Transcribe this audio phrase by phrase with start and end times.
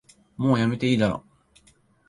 [0.35, 1.23] もうやめていいだろ